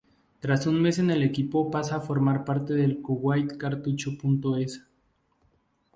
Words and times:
Tras 0.39 0.65
un 0.65 0.81
mes 0.81 0.97
en 0.97 1.11
el 1.11 1.21
equipo 1.21 1.69
pasa 1.69 1.97
a 1.97 2.01
formar 2.01 2.43
parte 2.43 2.73
del 2.73 3.03
Kuwait-Cartucho.es. 3.03 4.83